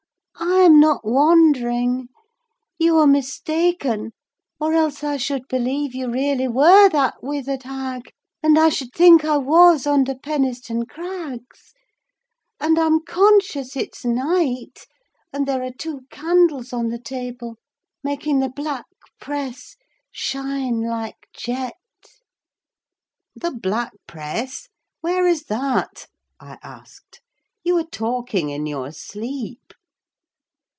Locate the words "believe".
5.47-5.93